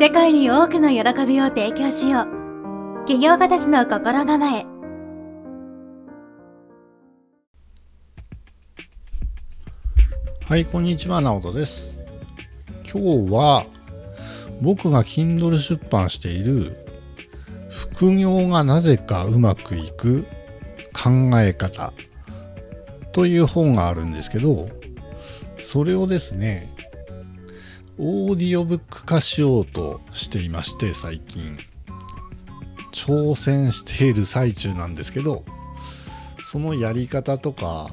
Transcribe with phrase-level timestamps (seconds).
[0.00, 3.04] 世界に多くの喜びを提供しよう。
[3.04, 4.64] 起業家たちの心構え。
[10.44, 11.98] はいこんにちは直人です。
[12.84, 13.66] 今日は
[14.62, 16.76] 僕が Kindle 出版している
[17.68, 20.22] 副業がなぜかうまくいく
[20.92, 21.92] 考え方
[23.10, 24.68] という本があるんですけど
[25.60, 26.72] それをですね
[28.00, 31.58] オーディオブック化しようとしていまして最近。
[32.92, 35.44] 挑戦している最中なんですけど
[36.42, 37.90] そのやり方とか、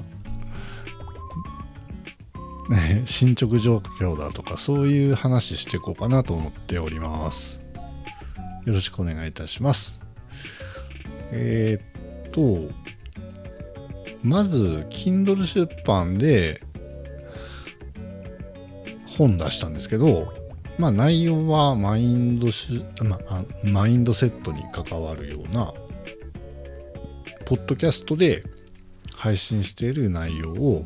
[2.70, 7.60] ね、進捗状況だとかそういう話していこうかなと思っております。
[8.64, 10.00] よろしくお願いいたします。
[11.30, 12.72] えー、っと
[14.22, 16.62] まず Kindle 出版で
[19.16, 20.32] 本出したんですけど、
[20.78, 25.72] まあ内容はマインドし、まあ、マインドセットに関わるような、
[27.44, 28.44] ポッドキャストで
[29.14, 30.84] 配信している内容を、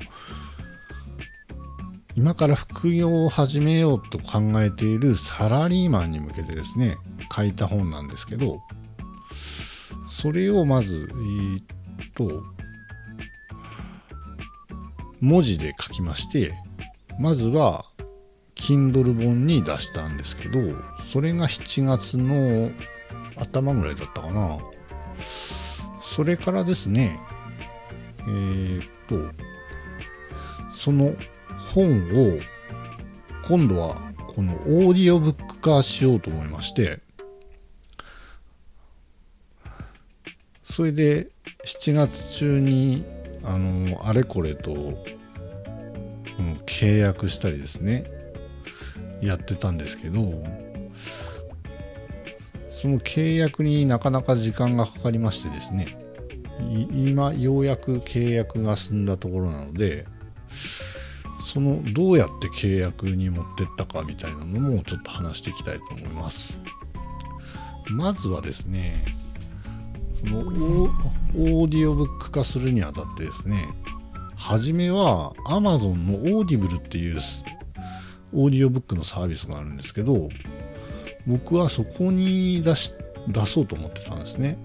[2.16, 6.96] 今から副業を始めようと考えているサラリーマンに向けてですね、
[7.34, 8.60] 書いた本なんですけど、
[10.08, 12.42] それをまず、え、っと、
[15.20, 16.54] 文字で書きまして、
[17.18, 17.84] まずは
[18.70, 20.60] Kindle 本に出したんですけど、
[21.12, 22.70] それが7月の
[23.34, 24.58] 頭ぐらいだったかな。
[26.00, 27.18] それからですね、
[28.20, 29.28] えー、っと、
[30.72, 31.16] その
[31.74, 32.38] 本を
[33.48, 33.96] 今度は
[34.28, 37.00] このオーディオブック化しようと思いまして、
[40.62, 41.28] それで
[41.66, 43.04] 7月中に
[43.42, 44.74] あのあれこれと、う
[46.42, 48.19] ん、契約したりですね
[49.22, 50.20] やってたんですけど
[52.70, 55.98] その契約になかなか時間がかかりましてですね
[56.92, 60.06] 今ようやく契約が済んだところなので
[61.52, 66.60] そのどうやって契約に持ってったかみたいなのもちょっと話していきたいと思います。
[67.90, 69.04] まずはですね
[70.20, 73.68] そのオーディオブック化するにあたってですね
[74.36, 77.20] 初めは Amazon のオーディブルっていう
[78.32, 80.28] オーディオブックのサービスがあるんですけど
[81.26, 82.92] 僕はそこに出し
[83.28, 84.58] 出そうと思ってたんですね。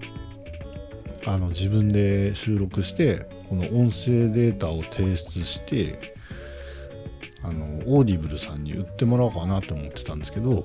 [1.26, 6.14] あの自分で収録してこの音声データを提出して
[7.42, 10.64] あのオーディブルさんに売ってもらおうかなと思ってたんですけど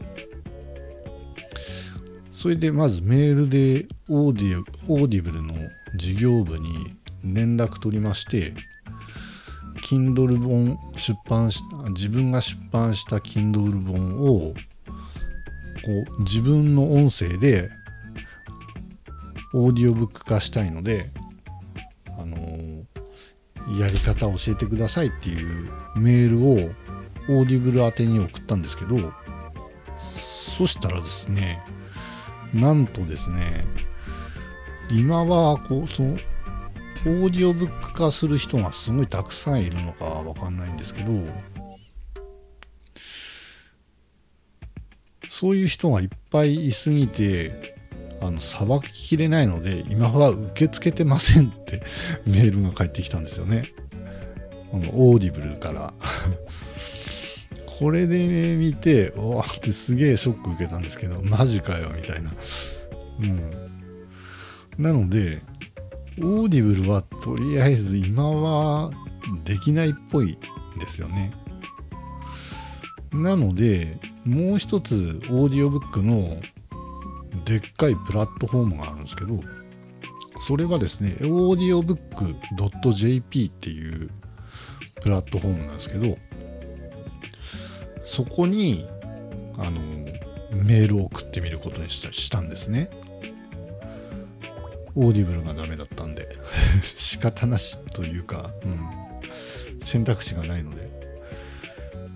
[2.31, 5.53] それでまずメールでオーディオーディブルの
[5.95, 8.53] 事業部に連絡取りまして
[9.91, 14.56] Kindle 本出版し自分が出版した Kindle 本をこ
[16.18, 17.69] う自分の音声で
[19.53, 21.12] オーディオブック化したいので
[22.18, 22.85] あのー、
[23.81, 26.53] やり方を教えてくださいっていうメールを
[27.28, 29.12] オーディブル宛てに送ったんですけど
[30.22, 31.62] そしたらですね
[32.53, 33.66] なんとですね
[34.90, 36.18] 今はこうその
[37.03, 41.12] オーディオブック化する人がすごいたくさんいるのかわかんないんですけど
[45.29, 47.75] そういう人がいっぱいいすぎて
[48.22, 51.81] あのさばききれないので今は受け付けてませんって
[52.28, 53.73] メールが返ってきたんですよね。
[54.69, 55.94] このオーディブルから。
[57.66, 62.31] これで見ておわってすげえショック受けたんですけどマジかよみたいな。
[63.22, 63.51] うん。
[64.78, 65.41] なので
[66.20, 68.92] オーディブルはとりあえず今は
[69.44, 70.38] できないっぽい
[70.80, 71.32] ですよね。
[73.14, 76.42] なので、もう一つオーディオブックの
[77.46, 79.40] でっかいプラットフォームがあるんですけど、
[80.42, 84.10] それはですね、オーディオブック .jp っていう
[85.02, 86.18] プラットフォームなんですけど、
[88.06, 88.88] そこに、
[89.58, 89.80] あの、
[90.52, 92.90] メールを送ってみることにしたんですね。
[94.96, 96.00] オーディブルがダメだった
[97.12, 98.90] 仕方なしというか、うん、
[99.84, 100.90] 選択肢がないので。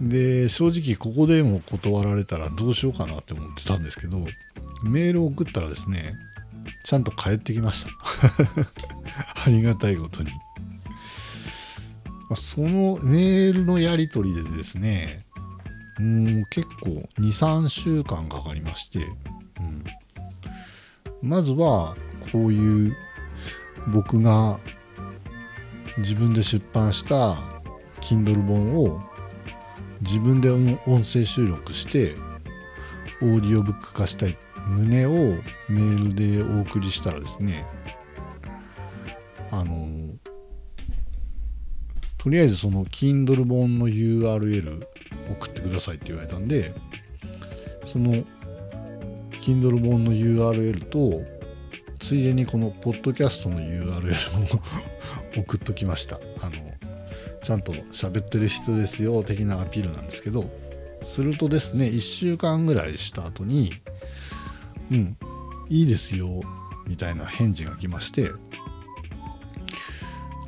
[0.01, 4.19] で正直ここでも断られたらどうしようかなって思ってたんですけど
[4.83, 6.15] メールを送ったらですね
[6.83, 7.91] ちゃんと返ってきました。
[9.45, 10.31] ありがたいことに。
[12.29, 15.25] まそのメールのやり取りでですね
[15.99, 19.05] うん結構23週間かかりまして、う
[19.61, 19.83] ん、
[21.21, 21.95] まずは
[22.31, 22.97] こういう
[23.87, 24.59] 僕が
[25.97, 27.37] 自分で出版した
[28.01, 29.01] Kindle 本を
[30.01, 32.15] 自分で音声収録して
[33.21, 34.37] オーディオブック化したい
[34.69, 35.11] 旨を
[35.69, 37.65] メールでお送りしたらですね
[39.51, 40.15] あの
[42.17, 44.85] とりあえずその Kindle 本の URL
[45.31, 46.73] 送ってくださいって言われたんで
[47.85, 48.23] その
[49.41, 51.34] Kindle 本の URL と
[52.05, 54.61] ついでにこのポッドキャストの URL も
[55.35, 56.19] 送っときました。
[56.39, 56.57] あの
[57.41, 60.47] ちゃんと喋ってる人ですよ的なアピールなんですけど
[61.03, 63.71] するとですね1週間ぐらいした後に
[64.91, 65.17] うん
[65.67, 66.43] いいですよ
[66.85, 68.29] みたいな返事が来まして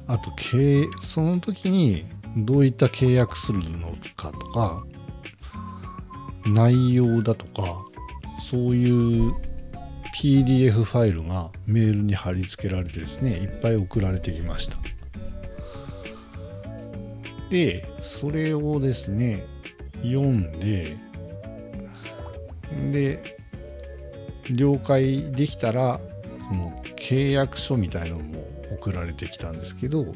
[0.06, 0.32] あと
[1.02, 2.06] その時に
[2.38, 4.84] どういった契約するのかとか
[6.46, 7.82] 内容だとか
[8.48, 9.47] そういう
[10.16, 14.78] PDF ファイルがメールに貼り付けられてですねいっぱい送られてきました。
[17.50, 19.46] でそれをですね
[20.04, 20.98] 読んで
[22.92, 23.38] で
[24.52, 26.00] 了解できたら
[26.48, 30.14] その契約書みたいなのも送られてきたんですけど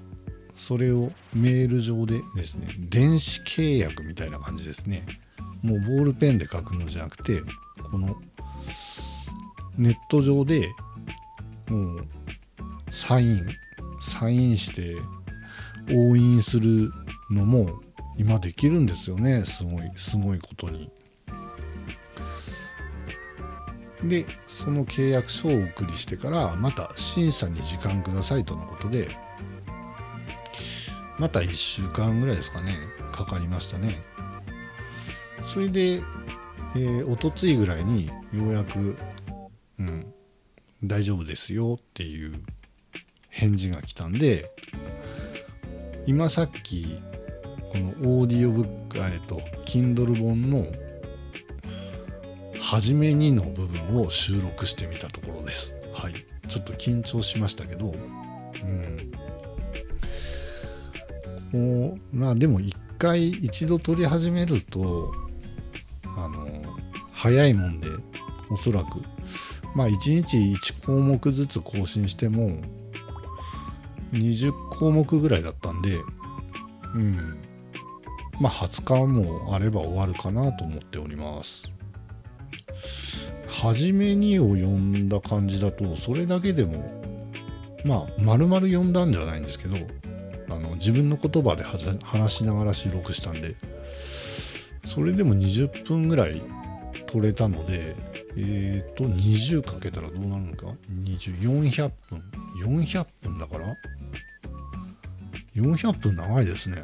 [0.55, 5.05] それをメール上でですね電子契約みたいな感じですね。
[5.61, 7.41] もうボールペンで書くのじゃなくて
[7.91, 8.15] この
[9.77, 10.69] ネット上で
[11.69, 12.07] もう
[12.89, 13.47] サイン
[14.01, 14.95] サインして
[15.87, 16.91] 押印する
[17.29, 17.81] のも
[18.17, 20.91] 今できるんですよねすごいすごいことに。
[24.03, 29.15] でその契約書をお送りしてからまた審査に時間くださいとのことで
[31.19, 32.79] また1週間ぐらいですかね
[33.11, 34.01] かかりましたね
[35.53, 36.01] それで、
[36.75, 38.95] えー、おとついぐらいにようやく、
[39.81, 40.13] うん、
[40.83, 42.39] 大丈夫ですよっていう
[43.29, 44.51] 返事が来たんで
[46.05, 46.99] 今さっき
[47.71, 50.65] このオーディオブックえっと Kindle 本の
[52.59, 55.73] 初めにの部分を収録してみたところです。
[55.93, 56.25] はい。
[56.47, 59.11] ちょっと緊張しましたけどうん。
[61.51, 65.11] こうまあでも一回一度撮り始めると
[66.03, 66.61] あの
[67.11, 67.87] 早いもんで
[68.49, 69.01] おそらく。
[69.75, 72.61] まあ1日1項目ずつ更新しても
[74.11, 75.99] 20項目ぐらいだったんで
[76.95, 77.37] うん。
[78.39, 81.69] まあ20日もあれば終わるかなと思っております。
[83.47, 86.89] 初めにを読んだ感じだとそれだけでも
[87.85, 89.75] まあ丸々読んだんじゃないんですけど
[90.49, 91.63] あの自分の言葉で
[92.03, 93.55] 話しながら収録したんで
[94.85, 96.41] それでも20分ぐらい
[97.07, 97.95] 取れたので
[98.37, 100.67] えっ、ー、と20かけたらどうなるのか
[101.03, 102.21] ？20400分。
[102.63, 103.75] 400分だから
[105.55, 106.81] ？400分長いですね。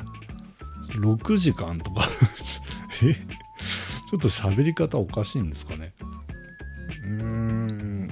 [1.01, 2.07] 6時間とか。
[3.03, 3.13] え？
[3.13, 5.93] ちょっと喋り方おかしいんですかね？
[7.03, 8.09] うーん。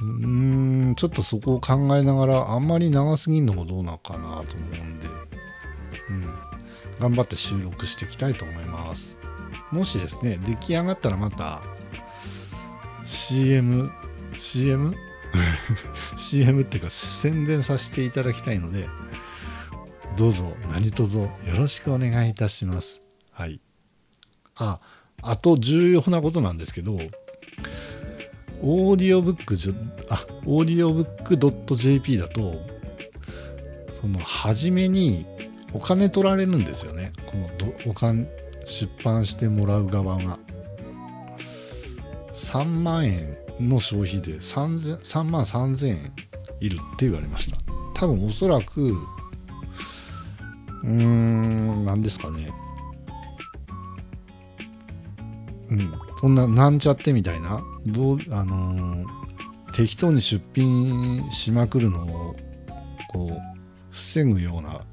[0.00, 0.26] うー
[0.90, 0.94] ん。
[0.96, 5.06] ちょっとそこを考えながらあんまり長すぎんのもどうなのかなと思うんで、
[6.08, 6.34] うん、
[6.98, 9.19] 頑張って収録していきたいと思います。
[9.72, 11.62] もしですね出来上がったらまた
[13.04, 13.90] CM
[14.38, 14.94] CM?
[16.16, 18.88] CM っていうか宣伝させていただきたいので
[20.16, 23.00] どうぞ何卒よろしくお願いいたします。
[23.30, 23.60] はい。
[24.56, 24.80] あ
[25.22, 26.98] あと重要なことなんですけど
[28.62, 29.74] オーディオブックじ
[30.08, 31.36] あオーディオブック
[31.76, 32.54] .jp だと
[34.00, 35.26] その初めに
[35.72, 37.12] お金取られるんですよね。
[37.26, 37.48] この
[37.86, 38.26] お金
[38.64, 40.38] 出版してもらう側が。
[42.34, 46.12] 3万円の消費で 3, 3万3000円
[46.60, 47.58] いるって言われました。
[47.94, 48.92] 多分おそらく
[50.82, 52.50] うーん何ですかね。
[55.70, 57.62] うんそんななんちゃってみたいな。
[57.86, 62.36] どうあのー、適当に出品しまくるのを
[63.10, 63.40] こう
[63.90, 64.84] 防ぐような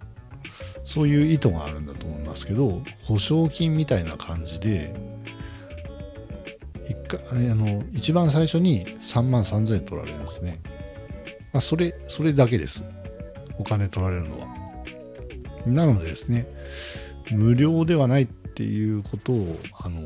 [0.88, 4.96] そういう意図があるんだと思いますけど保証金みたいな感じで
[6.88, 10.62] 一回あの一番最初に3万3000円取られるんですね、
[11.51, 12.86] まあ、それそれだけです。
[13.60, 14.48] お金取られるのは。
[15.65, 16.48] なのでですね
[17.32, 20.00] 無料ではないっていうことをあの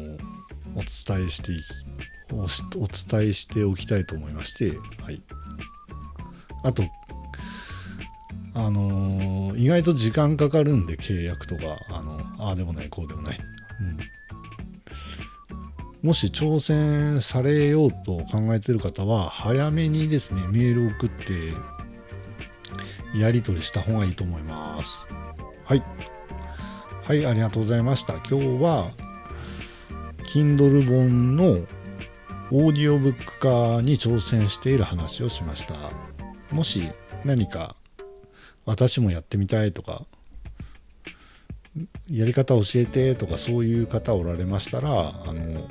[0.73, 1.51] お伝えして
[2.31, 5.21] おお伝えしておきたいと思いまして、はい、
[6.63, 6.83] あと
[8.53, 13.39] あのー、意外と時間かかるんで契約とかあのああでもないこうでもない、
[13.79, 13.97] うん、
[16.03, 21.53] もし挑戦されようと考えてる方は早めにですねメール送って
[23.15, 25.05] やり取りした方がいいと思います。
[25.65, 25.83] はい。
[27.03, 28.13] はいありがとうございました。
[28.13, 28.91] 今日は
[30.33, 31.65] Kindle 本の
[32.51, 35.91] オーディオブック化に挑戦している話をしました。
[36.51, 36.89] もし
[37.25, 37.75] 何か
[38.65, 40.05] 私もやってみたいとか
[42.09, 44.89] やり方教えてとかそういう方おられましたら
[45.25, 45.67] あの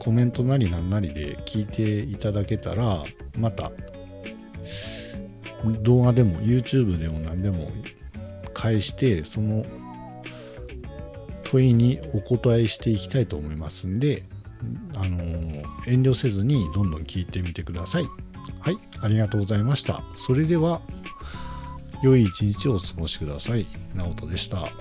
[0.00, 3.04] コメントなりなんなりで聞いていただけたら
[3.38, 3.70] また
[5.82, 7.70] 動画でも YouTube でも何でも
[8.54, 9.64] 返してその
[11.44, 14.24] 問いにお答えしていきたいと思いますんで
[14.94, 15.18] あの
[15.86, 18.06] 遠慮せずにどんどん聞いてみてください。
[18.60, 20.02] はいありがとうございました。
[20.16, 20.82] それでは
[22.02, 23.66] 良い一日をお過ごしください。
[23.94, 24.72] 直人でした。